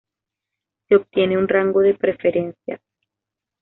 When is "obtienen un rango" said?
0.95-1.81